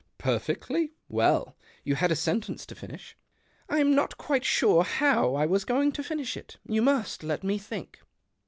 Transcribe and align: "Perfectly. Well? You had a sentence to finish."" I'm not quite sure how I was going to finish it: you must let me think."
"Perfectly. 0.31 0.93
Well? 1.09 1.55
You 1.83 1.93
had 1.93 2.11
a 2.11 2.15
sentence 2.15 2.65
to 2.65 2.73
finish."" 2.73 3.15
I'm 3.69 3.93
not 3.93 4.17
quite 4.17 4.43
sure 4.43 4.81
how 4.83 5.35
I 5.35 5.45
was 5.45 5.63
going 5.63 5.91
to 5.91 6.01
finish 6.01 6.35
it: 6.35 6.57
you 6.67 6.81
must 6.81 7.21
let 7.21 7.43
me 7.43 7.59
think." 7.59 7.99